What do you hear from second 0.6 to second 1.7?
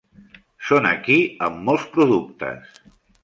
Són aquí, amb